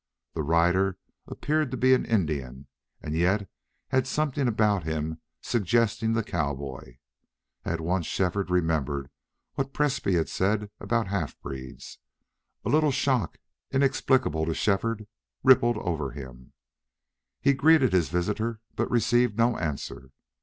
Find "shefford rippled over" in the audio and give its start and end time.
14.55-16.09